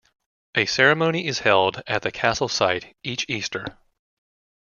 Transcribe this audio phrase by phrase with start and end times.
[0.55, 3.77] A ceremony is held at the castle site each Easter.